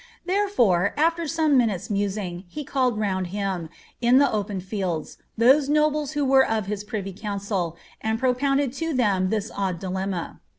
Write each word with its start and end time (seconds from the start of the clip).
Therefore, 0.25 0.95
aher 0.97 1.27
some 1.27 1.59
minutes' 1.59 1.91
musing, 1.91 2.45
he 2.47 2.63
called 2.63 2.97
round 2.97 3.27
him, 3.27 3.69
in 4.01 4.17
tlie 4.17 4.33
open 4.33 4.59
fields, 4.59 5.19
those 5.37 5.69
nobles 5.69 6.13
who 6.13 6.25
were 6.25 6.43
of 6.43 6.65
his 6.65 6.83
privy 6.83 7.13
council, 7.13 7.77
and 8.01 8.17
pro 8.17 8.33
pounded 8.33 8.73
to 8.73 8.95
them 8.95 9.29
this 9.29 9.51
odd 9.55 9.77
dilemma. 9.79 10.41